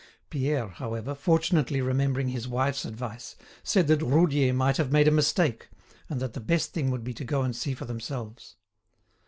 Pierre, 0.31 0.69
however, 0.69 1.13
fortunately 1.13 1.79
remembering 1.79 2.29
his 2.29 2.47
wife's 2.47 2.85
advice, 2.85 3.35
said 3.61 3.85
that 3.85 4.01
Roudier 4.01 4.51
might 4.51 4.77
have 4.77 4.91
made 4.91 5.07
a 5.07 5.11
mistake, 5.11 5.69
and 6.09 6.19
that 6.19 6.33
the 6.33 6.39
best 6.39 6.73
thing 6.73 6.89
would 6.89 7.03
be 7.03 7.13
to 7.13 7.23
go 7.23 7.43
and 7.43 7.55
see 7.55 7.75
for 7.75 7.85
themselves. 7.85 8.55